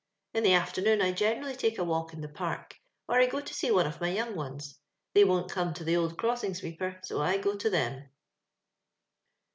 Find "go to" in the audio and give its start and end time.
3.27-3.53, 7.37-7.69